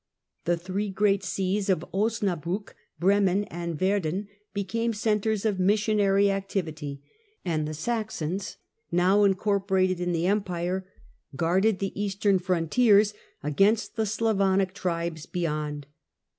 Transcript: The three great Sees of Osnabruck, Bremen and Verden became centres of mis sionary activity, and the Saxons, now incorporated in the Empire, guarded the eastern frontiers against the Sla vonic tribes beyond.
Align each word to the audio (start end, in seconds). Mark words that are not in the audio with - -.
The 0.45 0.57
three 0.57 0.89
great 0.89 1.23
Sees 1.23 1.69
of 1.69 1.85
Osnabruck, 1.93 2.73
Bremen 2.99 3.43
and 3.51 3.77
Verden 3.77 4.29
became 4.51 4.93
centres 4.93 5.45
of 5.45 5.59
mis 5.59 5.79
sionary 5.81 6.29
activity, 6.29 7.03
and 7.45 7.67
the 7.67 7.75
Saxons, 7.75 8.57
now 8.91 9.23
incorporated 9.23 9.99
in 9.99 10.11
the 10.11 10.25
Empire, 10.25 10.87
guarded 11.35 11.77
the 11.77 12.01
eastern 12.01 12.39
frontiers 12.39 13.13
against 13.43 13.95
the 13.95 14.05
Sla 14.07 14.35
vonic 14.35 14.73
tribes 14.73 15.27
beyond. 15.27 15.85